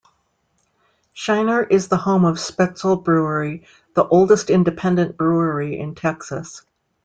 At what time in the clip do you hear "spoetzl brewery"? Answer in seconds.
2.41-3.67